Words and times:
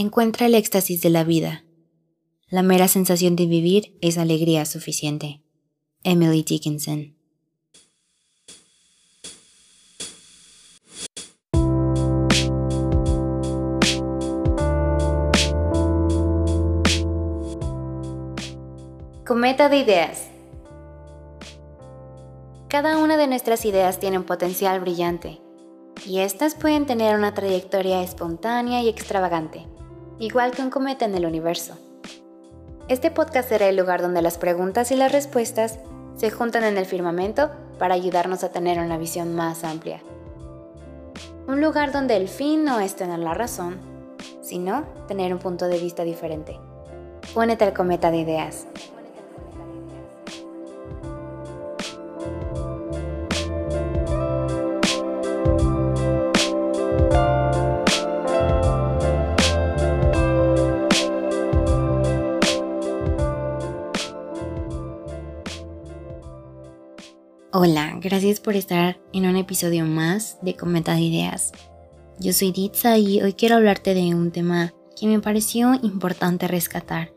Encuentra 0.00 0.46
el 0.46 0.54
éxtasis 0.54 1.02
de 1.02 1.10
la 1.10 1.24
vida. 1.24 1.64
La 2.50 2.62
mera 2.62 2.86
sensación 2.86 3.34
de 3.34 3.46
vivir 3.46 3.98
es 4.00 4.16
alegría 4.16 4.64
suficiente. 4.64 5.42
Emily 6.04 6.44
Dickinson. 6.44 7.16
Cometa 19.26 19.68
de 19.68 19.78
ideas. 19.78 20.28
Cada 22.68 22.98
una 22.98 23.16
de 23.16 23.26
nuestras 23.26 23.64
ideas 23.64 23.98
tiene 23.98 24.18
un 24.18 24.24
potencial 24.24 24.78
brillante, 24.78 25.40
y 26.06 26.20
estas 26.20 26.54
pueden 26.54 26.86
tener 26.86 27.16
una 27.16 27.34
trayectoria 27.34 28.04
espontánea 28.04 28.80
y 28.80 28.88
extravagante, 28.88 29.66
igual 30.18 30.50
que 30.52 30.62
un 30.62 30.70
cometa 30.70 31.04
en 31.04 31.14
el 31.14 31.26
universo. 31.26 31.76
Este 32.88 33.10
podcast 33.10 33.48
será 33.48 33.68
el 33.68 33.76
lugar 33.76 34.02
donde 34.02 34.22
las 34.22 34.38
preguntas 34.38 34.90
y 34.90 34.96
las 34.96 35.12
respuestas 35.12 35.78
se 36.16 36.30
juntan 36.30 36.64
en 36.64 36.78
el 36.78 36.86
firmamento 36.86 37.50
para 37.78 37.94
ayudarnos 37.94 38.42
a 38.42 38.50
tener 38.50 38.78
una 38.78 38.98
visión 38.98 39.34
más 39.34 39.62
amplia. 39.62 40.00
Un 41.46 41.60
lugar 41.60 41.92
donde 41.92 42.16
el 42.16 42.28
fin 42.28 42.64
no 42.64 42.80
es 42.80 42.96
tener 42.96 43.20
la 43.20 43.34
razón, 43.34 43.78
sino 44.42 44.84
tener 45.06 45.32
un 45.32 45.38
punto 45.38 45.66
de 45.66 45.78
vista 45.78 46.02
diferente. 46.02 46.58
Únete 47.34 47.64
al 47.64 47.74
cometa 47.74 48.10
de 48.10 48.18
ideas. 48.18 48.66
Hola, 67.50 67.98
gracias 68.02 68.40
por 68.40 68.56
estar 68.56 69.00
en 69.14 69.24
un 69.24 69.34
episodio 69.36 69.86
más 69.86 70.36
de 70.42 70.54
Cometa 70.54 70.92
de 70.92 71.00
Ideas. 71.00 71.52
Yo 72.18 72.34
soy 72.34 72.52
Ditsa 72.52 72.98
y 72.98 73.22
hoy 73.22 73.32
quiero 73.32 73.56
hablarte 73.56 73.94
de 73.94 74.14
un 74.14 74.32
tema 74.32 74.74
que 75.00 75.06
me 75.06 75.18
pareció 75.18 75.72
importante 75.82 76.46
rescatar, 76.46 77.14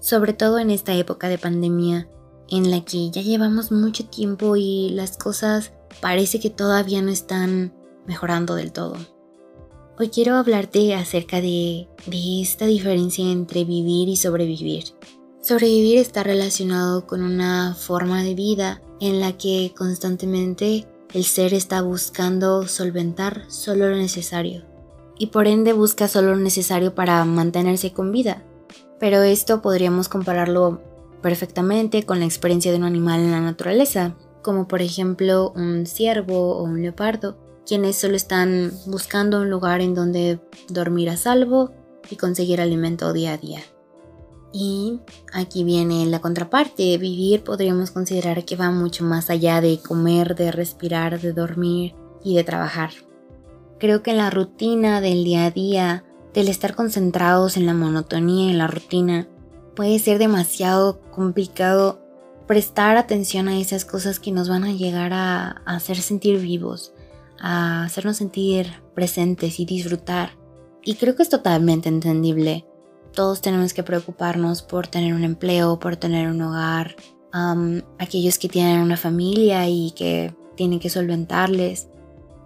sobre 0.00 0.32
todo 0.32 0.58
en 0.58 0.70
esta 0.70 0.92
época 0.94 1.28
de 1.28 1.38
pandemia 1.38 2.08
en 2.48 2.72
la 2.72 2.84
que 2.84 3.12
ya 3.12 3.22
llevamos 3.22 3.70
mucho 3.70 4.06
tiempo 4.06 4.56
y 4.56 4.90
las 4.90 5.16
cosas 5.16 5.70
parece 6.00 6.40
que 6.40 6.50
todavía 6.50 7.00
no 7.00 7.12
están 7.12 7.72
mejorando 8.08 8.56
del 8.56 8.72
todo. 8.72 8.96
Hoy 10.00 10.08
quiero 10.08 10.34
hablarte 10.34 10.96
acerca 10.96 11.40
de, 11.40 11.86
de 12.06 12.42
esta 12.42 12.66
diferencia 12.66 13.24
entre 13.24 13.62
vivir 13.62 14.08
y 14.08 14.16
sobrevivir. 14.16 14.86
Sobrevivir 15.40 15.98
está 15.98 16.24
relacionado 16.24 17.06
con 17.06 17.22
una 17.22 17.76
forma 17.76 18.24
de 18.24 18.34
vida 18.34 18.82
en 19.00 19.20
la 19.20 19.36
que 19.36 19.72
constantemente 19.76 20.86
el 21.12 21.24
ser 21.24 21.54
está 21.54 21.82
buscando 21.82 22.68
solventar 22.68 23.44
solo 23.48 23.88
lo 23.88 23.96
necesario 23.96 24.70
y 25.20 25.26
por 25.26 25.46
ende 25.46 25.74
busca 25.74 26.08
solo 26.08 26.30
lo 26.30 26.40
necesario 26.40 26.94
para 26.94 27.22
mantenerse 27.26 27.92
con 27.92 28.10
vida. 28.10 28.42
Pero 28.98 29.22
esto 29.22 29.60
podríamos 29.60 30.08
compararlo 30.08 30.80
perfectamente 31.20 32.04
con 32.04 32.20
la 32.20 32.24
experiencia 32.24 32.72
de 32.72 32.78
un 32.78 32.84
animal 32.84 33.20
en 33.20 33.30
la 33.30 33.40
naturaleza, 33.42 34.16
como 34.40 34.66
por 34.66 34.80
ejemplo 34.80 35.52
un 35.54 35.84
ciervo 35.84 36.56
o 36.56 36.62
un 36.62 36.80
leopardo, 36.80 37.36
quienes 37.66 37.96
solo 37.96 38.16
están 38.16 38.72
buscando 38.86 39.42
un 39.42 39.50
lugar 39.50 39.82
en 39.82 39.94
donde 39.94 40.40
dormir 40.70 41.10
a 41.10 41.18
salvo 41.18 41.70
y 42.10 42.16
conseguir 42.16 42.62
alimento 42.62 43.12
día 43.12 43.34
a 43.34 43.36
día. 43.36 43.60
Y 44.52 45.00
aquí 45.32 45.64
viene 45.64 46.06
la 46.06 46.20
contraparte. 46.20 46.98
Vivir 46.98 47.44
podríamos 47.44 47.90
considerar 47.90 48.44
que 48.44 48.56
va 48.56 48.70
mucho 48.70 49.04
más 49.04 49.30
allá 49.30 49.60
de 49.60 49.78
comer, 49.80 50.34
de 50.34 50.50
respirar, 50.50 51.20
de 51.20 51.32
dormir 51.32 51.94
y 52.24 52.34
de 52.34 52.44
trabajar. 52.44 52.90
Creo 53.78 54.02
que 54.02 54.12
la 54.12 54.30
rutina 54.30 55.00
del 55.00 55.24
día 55.24 55.46
a 55.46 55.50
día, 55.50 56.04
del 56.34 56.48
estar 56.48 56.74
concentrados 56.74 57.56
en 57.56 57.66
la 57.66 57.74
monotonía, 57.74 58.50
en 58.50 58.58
la 58.58 58.66
rutina, 58.66 59.28
puede 59.74 59.98
ser 59.98 60.18
demasiado 60.18 61.00
complicado 61.10 62.00
prestar 62.46 62.96
atención 62.96 63.48
a 63.48 63.58
esas 63.58 63.84
cosas 63.84 64.18
que 64.18 64.32
nos 64.32 64.48
van 64.48 64.64
a 64.64 64.72
llegar 64.72 65.12
a, 65.12 65.62
hacer 65.64 65.96
sentir 65.98 66.40
vivos, 66.40 66.92
a 67.38 67.84
hacernos 67.84 68.16
sentir 68.16 68.82
presentes 68.94 69.60
y 69.60 69.64
disfrutar. 69.64 70.32
Y 70.82 70.96
creo 70.96 71.14
que 71.14 71.22
es 71.22 71.28
totalmente 71.28 71.88
entendible 71.88 72.66
todos 73.12 73.40
tenemos 73.40 73.74
que 73.74 73.82
preocuparnos 73.82 74.62
por 74.62 74.86
tener 74.86 75.14
un 75.14 75.24
empleo, 75.24 75.78
por 75.78 75.96
tener 75.96 76.28
un 76.28 76.42
hogar, 76.42 76.96
aquellos 77.98 78.38
que 78.38 78.48
tienen 78.48 78.80
una 78.80 78.96
familia 78.96 79.68
y 79.68 79.92
que 79.92 80.34
tienen 80.56 80.80
que 80.80 80.90
solventarles. 80.90 81.88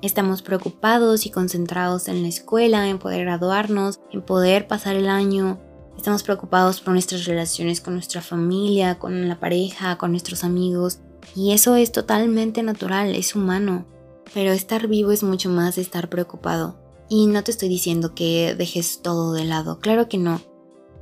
Estamos 0.02 0.42
preocupados 0.42 1.25
y 1.26 1.30
concentrados 1.30 2.08
en 2.08 2.22
la 2.22 2.28
escuela, 2.28 2.88
en 2.88 2.98
poder 2.98 3.25
graduarnos, 3.25 4.00
en 4.12 4.22
poder 4.22 4.66
pasar 4.66 4.97
el 4.97 5.08
año. 5.08 5.58
Estamos 5.97 6.22
preocupados 6.22 6.81
por 6.81 6.92
nuestras 6.92 7.25
relaciones 7.25 7.81
con 7.81 7.94
nuestra 7.94 8.20
familia, 8.20 8.98
con 8.98 9.28
la 9.28 9.41
pareja, 9.41 9.96
con 9.96 10.10
nuestros 10.10 10.44
amigos. 10.44 10.98
Y 11.34 11.52
eso 11.52 11.76
es 11.76 11.91
totalmente 11.91 12.62
natural, 12.62 13.14
es 13.14 13.34
humano. 13.34 13.86
Pero 14.34 14.52
estar 14.52 14.88
vivo 14.88 15.10
es 15.12 15.22
mucho 15.22 15.48
más 15.48 15.78
estar 15.78 16.10
preocupado. 16.10 16.76
Y 17.08 17.26
no 17.26 17.42
te 17.42 17.50
estoy 17.50 17.69
diciendo 17.69 18.14
que 18.14 18.54
dejes 18.56 19.00
todo 19.02 19.32
de 19.32 19.44
lado, 19.44 19.78
claro 19.78 20.08
que 20.08 20.19
no. 20.19 20.41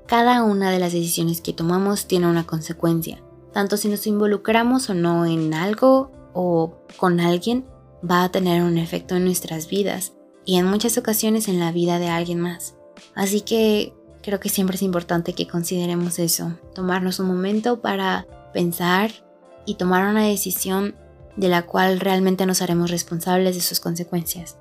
Cada 0.07 0.43
una 0.43 0.71
de 0.71 0.79
las 0.79 0.93
decisiones 0.93 1.41
que 1.41 1.53
tomamos 1.53 2.07
tiene 2.07 2.27
una 2.27 2.47
consecuencia. 2.47 3.23
Tanto 3.53 3.77
si 3.77 3.89
nos 3.89 4.07
involucramos 4.07 4.89
o 4.91 4.95
no 4.95 5.27
en 5.27 5.55
algo 5.55 6.11
o 6.33 6.75
con 6.97 7.21
alguien, 7.21 7.65
va 8.09 8.25
a 8.25 8.31
tener 8.31 8.63
un 8.63 8.79
efecto 8.79 9.17
en 9.17 9.25
nuestras 9.25 9.69
vidas 9.69 10.13
y 10.45 10.57
en 10.57 10.67
muchas 10.67 10.99
ocasiones 10.99 11.49
en 11.49 11.61
la 11.61 11.73
vida 11.73 11.99
de 11.99 12.09
alguien 12.09 12.41
más. 12.41 12.75
Así 13.15 13.43
que 13.43 13.95
creo 14.23 14.41
que 14.41 14.49
siempre 14.49 14.77
es 14.77 14.83
importante 14.83 15.35
que 15.35 15.47
consideremos 15.47 16.19
eso, 16.19 16.53
tomarnos 16.75 17.19
un 17.21 17.27
momento 17.27 17.81
para 17.81 18.27
pensar 18.53 19.11
y 19.67 19.75
tomar 19.75 20.09
una 20.09 20.27
decisión 20.27 20.97
de 21.37 21.49
la 21.49 21.63
cual 21.63 22.01
realmente 22.01 22.47
nos 22.47 22.63
haremos 22.63 22.91
responsables 22.91 23.55
de 23.55 23.63
sus 23.63 23.81
consecuencias. 23.81 24.59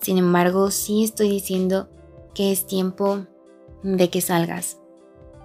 Sin 0.00 0.18
embargo, 0.18 0.70
sí 0.70 1.04
estoy 1.04 1.30
diciendo 1.30 1.88
que 2.34 2.52
es 2.52 2.66
tiempo 2.66 3.26
de 3.82 4.10
que 4.10 4.20
salgas, 4.20 4.78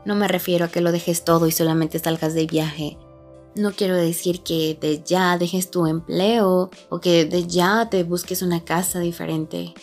no 0.08 0.16
me 0.16 0.30
refiero 0.30 0.66
a 0.66 0.68
que 0.70 0.80
lo 0.80 0.94
dejes 0.94 1.26
todo 1.26 1.48
y 1.48 1.52
solamente 1.52 2.00
salgas 2.00 2.34
de 2.34 2.48
viaje. 2.48 2.98
No 3.56 3.74
quiero 3.74 3.94
decir 3.98 4.42
que 4.42 4.78
de 4.80 5.04
ya 5.04 5.38
dejes 5.38 5.70
tu 5.70 5.86
empleo 5.86 6.72
o 6.88 7.00
que 7.02 7.26
de 7.26 7.46
ya 7.46 7.90
te 7.90 8.04
busques 8.04 8.42
una 8.42 8.64
casa 8.64 9.02
diferente. 9.02 9.74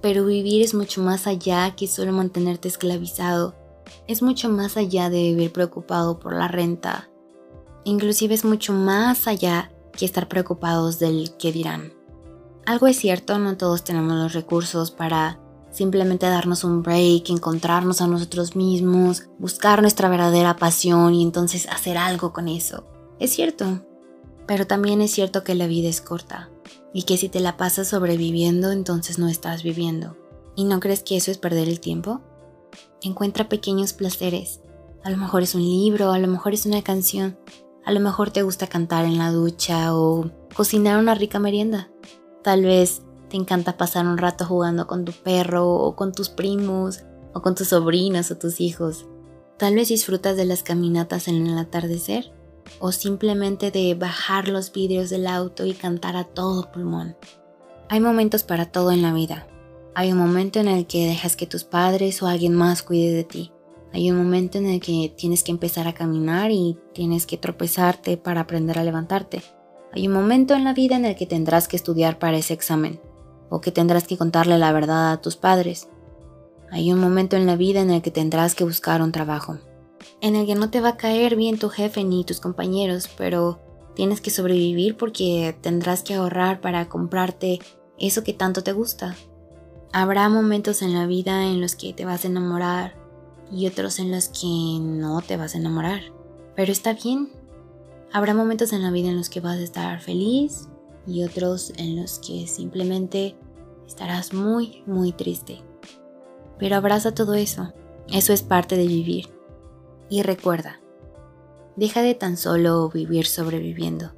Pero 0.00 0.26
vivir 0.26 0.62
es 0.62 0.74
mucho 0.74 1.00
más 1.00 1.28
allá 1.28 1.76
que 1.76 1.86
solo 1.86 2.12
mantenerte 2.12 2.66
esclavizado. 2.66 3.54
Es 4.08 4.20
mucho 4.20 4.48
más 4.48 4.76
allá 4.76 5.10
de 5.10 5.22
vivir 5.22 5.52
preocupado 5.52 6.18
por 6.18 6.34
la 6.34 6.48
renta. 6.48 7.08
Inclusive 7.84 8.34
es 8.34 8.44
mucho 8.44 8.72
más 8.72 9.28
allá 9.28 9.70
que 9.96 10.04
estar 10.04 10.26
preocupados 10.26 10.98
del 10.98 11.36
qué 11.38 11.52
dirán. 11.52 11.92
Algo 12.66 12.88
es 12.88 12.96
cierto, 12.96 13.38
no 13.38 13.56
todos 13.56 13.84
tenemos 13.84 14.14
los 14.14 14.32
recursos 14.32 14.90
para 14.90 15.38
simplemente 15.72 16.26
darnos 16.26 16.62
un 16.62 16.82
break, 16.82 17.30
encontrarnos 17.30 18.00
a 18.00 18.06
nosotros 18.06 18.54
mismos, 18.54 19.24
buscar 19.38 19.80
nuestra 19.82 20.08
verdadera 20.08 20.56
pasión 20.56 21.14
y 21.14 21.22
entonces 21.22 21.66
hacer 21.68 21.98
algo 21.98 22.32
con 22.32 22.46
eso. 22.46 22.86
Es 23.18 23.32
cierto, 23.32 23.82
pero 24.46 24.66
también 24.66 25.00
es 25.00 25.10
cierto 25.10 25.42
que 25.42 25.54
la 25.54 25.66
vida 25.66 25.88
es 25.88 26.00
corta 26.00 26.50
y 26.92 27.02
que 27.02 27.16
si 27.16 27.28
te 27.28 27.40
la 27.40 27.56
pasas 27.56 27.88
sobreviviendo 27.88 28.70
entonces 28.70 29.18
no 29.18 29.28
estás 29.28 29.62
viviendo. 29.62 30.16
¿Y 30.54 30.64
no 30.64 30.80
crees 30.80 31.02
que 31.02 31.16
eso 31.16 31.30
es 31.30 31.38
perder 31.38 31.68
el 31.68 31.80
tiempo? 31.80 32.20
Encuentra 33.00 33.48
pequeños 33.48 33.94
placeres. 33.94 34.60
A 35.02 35.10
lo 35.10 35.16
mejor 35.16 35.42
es 35.42 35.54
un 35.54 35.62
libro, 35.62 36.12
a 36.12 36.18
lo 36.18 36.28
mejor 36.28 36.52
es 36.52 36.66
una 36.66 36.82
canción, 36.82 37.38
a 37.84 37.92
lo 37.92 38.00
mejor 38.00 38.30
te 38.30 38.42
gusta 38.42 38.66
cantar 38.66 39.06
en 39.06 39.18
la 39.18 39.32
ducha 39.32 39.96
o 39.96 40.30
cocinar 40.54 40.98
una 40.98 41.14
rica 41.14 41.38
merienda. 41.38 41.90
Tal 42.42 42.62
vez 42.62 43.02
te 43.32 43.38
encanta 43.38 43.78
pasar 43.78 44.06
un 44.06 44.18
rato 44.18 44.44
jugando 44.44 44.86
con 44.86 45.06
tu 45.06 45.12
perro 45.12 45.66
o 45.66 45.96
con 45.96 46.12
tus 46.12 46.28
primos 46.28 47.02
o 47.32 47.40
con 47.40 47.54
tus 47.54 47.68
sobrinos 47.68 48.30
o 48.30 48.36
tus 48.36 48.60
hijos. 48.60 49.06
Tal 49.56 49.74
vez 49.74 49.88
disfrutas 49.88 50.36
de 50.36 50.44
las 50.44 50.62
caminatas 50.62 51.28
en 51.28 51.46
el 51.46 51.56
atardecer 51.56 52.30
o 52.78 52.92
simplemente 52.92 53.70
de 53.70 53.94
bajar 53.94 54.48
los 54.48 54.70
vidrios 54.70 55.08
del 55.08 55.26
auto 55.26 55.64
y 55.64 55.72
cantar 55.72 56.14
a 56.14 56.24
todo 56.24 56.70
pulmón. 56.70 57.16
Hay 57.88 58.00
momentos 58.00 58.42
para 58.42 58.66
todo 58.66 58.92
en 58.92 59.00
la 59.00 59.14
vida. 59.14 59.46
Hay 59.94 60.12
un 60.12 60.18
momento 60.18 60.60
en 60.60 60.68
el 60.68 60.86
que 60.86 61.06
dejas 61.06 61.34
que 61.34 61.46
tus 61.46 61.64
padres 61.64 62.22
o 62.22 62.26
alguien 62.26 62.54
más 62.54 62.82
cuide 62.82 63.14
de 63.14 63.24
ti. 63.24 63.50
Hay 63.94 64.10
un 64.10 64.18
momento 64.18 64.58
en 64.58 64.66
el 64.66 64.80
que 64.80 65.10
tienes 65.16 65.42
que 65.42 65.52
empezar 65.52 65.88
a 65.88 65.94
caminar 65.94 66.50
y 66.50 66.76
tienes 66.92 67.24
que 67.24 67.38
tropezarte 67.38 68.18
para 68.18 68.42
aprender 68.42 68.78
a 68.78 68.84
levantarte. 68.84 69.42
Hay 69.94 70.06
un 70.06 70.12
momento 70.12 70.52
en 70.52 70.64
la 70.64 70.74
vida 70.74 70.96
en 70.96 71.06
el 71.06 71.16
que 71.16 71.24
tendrás 71.24 71.66
que 71.66 71.76
estudiar 71.76 72.18
para 72.18 72.36
ese 72.36 72.52
examen 72.52 73.00
o 73.52 73.60
que 73.60 73.70
tendrás 73.70 74.06
que 74.06 74.16
contarle 74.16 74.56
la 74.56 74.72
verdad 74.72 75.12
a 75.12 75.20
tus 75.20 75.36
padres. 75.36 75.88
Hay 76.70 76.90
un 76.90 76.98
momento 76.98 77.36
en 77.36 77.44
la 77.44 77.54
vida 77.54 77.80
en 77.80 77.90
el 77.90 78.00
que 78.00 78.10
tendrás 78.10 78.54
que 78.54 78.64
buscar 78.64 79.02
un 79.02 79.12
trabajo, 79.12 79.58
en 80.22 80.36
el 80.36 80.46
que 80.46 80.54
no 80.54 80.70
te 80.70 80.80
va 80.80 80.90
a 80.90 80.96
caer 80.96 81.36
bien 81.36 81.58
tu 81.58 81.68
jefe 81.68 82.02
ni 82.02 82.24
tus 82.24 82.40
compañeros, 82.40 83.10
pero 83.18 83.60
tienes 83.94 84.22
que 84.22 84.30
sobrevivir 84.30 84.96
porque 84.96 85.54
tendrás 85.60 86.02
que 86.02 86.14
ahorrar 86.14 86.62
para 86.62 86.88
comprarte 86.88 87.58
eso 87.98 88.24
que 88.24 88.32
tanto 88.32 88.62
te 88.62 88.72
gusta. 88.72 89.16
Habrá 89.92 90.30
momentos 90.30 90.80
en 90.80 90.94
la 90.94 91.06
vida 91.06 91.44
en 91.44 91.60
los 91.60 91.76
que 91.76 91.92
te 91.92 92.06
vas 92.06 92.24
a 92.24 92.28
enamorar 92.28 92.94
y 93.52 93.66
otros 93.66 93.98
en 93.98 94.10
los 94.10 94.28
que 94.28 94.78
no 94.80 95.20
te 95.20 95.36
vas 95.36 95.54
a 95.54 95.58
enamorar. 95.58 96.00
Pero 96.56 96.72
está 96.72 96.94
bien. 96.94 97.28
Habrá 98.14 98.32
momentos 98.32 98.72
en 98.72 98.82
la 98.82 98.90
vida 98.90 99.10
en 99.10 99.18
los 99.18 99.28
que 99.28 99.40
vas 99.40 99.58
a 99.58 99.62
estar 99.62 100.00
feliz 100.00 100.68
y 101.06 101.24
otros 101.24 101.72
en 101.76 102.00
los 102.00 102.18
que 102.18 102.46
simplemente 102.46 103.36
estarás 103.92 104.32
muy, 104.32 104.82
muy 104.86 105.12
triste. 105.12 105.60
Pero 106.58 106.76
abraza 106.76 107.12
todo 107.12 107.34
eso. 107.34 107.72
Eso 108.08 108.32
es 108.32 108.42
parte 108.42 108.76
de 108.76 108.86
vivir. 108.86 109.28
Y 110.08 110.22
recuerda, 110.22 110.80
deja 111.76 112.00
de 112.00 112.14
tan 112.14 112.36
solo 112.36 112.88
vivir 112.88 113.26
sobreviviendo, 113.26 114.12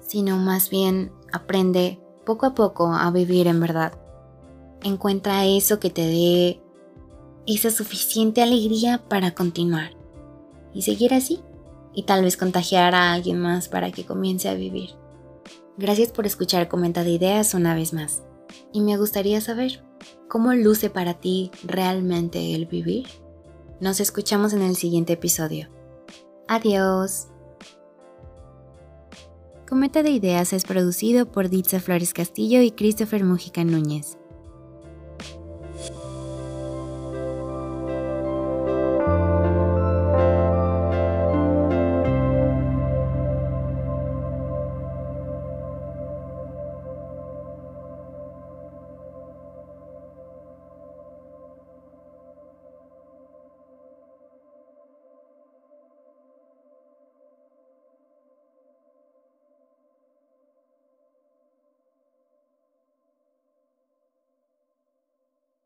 sino 0.00 0.36
más 0.36 0.68
bien 0.68 1.10
aprende 1.32 2.00
poco 2.24 2.46
a 2.46 2.54
poco 2.54 2.92
a 2.92 3.10
vivir 3.10 3.46
en 3.46 3.60
verdad 3.60 3.92
encuentra 4.82 5.46
eso 5.46 5.80
que 5.80 5.88
te 5.88 6.02
dé 6.02 6.60
esa 7.46 7.70
suficiente 7.70 8.42
alegría 8.42 9.02
para 9.08 9.34
continuar 9.34 9.92
y 10.74 10.82
seguir 10.82 11.14
así 11.14 11.40
y 11.94 12.02
tal 12.02 12.22
vez 12.22 12.36
contagiar 12.36 12.94
a 12.94 13.12
alguien 13.12 13.40
más 13.40 13.68
para 13.68 13.90
que 13.92 14.04
comience 14.04 14.48
a 14.48 14.54
vivir. 14.54 14.90
Gracias 15.78 16.12
por 16.12 16.26
escuchar 16.26 16.68
Comenta 16.68 17.02
de 17.02 17.10
Ideas 17.10 17.54
una 17.54 17.74
vez 17.74 17.94
más 17.94 18.22
y 18.74 18.80
me 18.80 18.98
gustaría 18.98 19.40
saber 19.40 19.82
cómo 20.28 20.52
luce 20.52 20.90
para 20.90 21.14
ti 21.14 21.52
realmente 21.62 22.54
el 22.54 22.66
vivir. 22.66 23.06
Nos 23.80 24.00
escuchamos 24.00 24.52
en 24.52 24.62
el 24.62 24.74
siguiente 24.74 25.12
episodio. 25.12 25.68
Adiós. 26.48 27.28
Cometa 29.68 30.02
de 30.02 30.10
Ideas 30.10 30.52
es 30.52 30.64
producido 30.64 31.30
por 31.30 31.48
Ditza 31.48 31.78
Flores 31.78 32.12
Castillo 32.12 32.60
y 32.62 32.72
Christopher 32.72 33.24
Mujica 33.24 33.62
Núñez. 33.62 34.18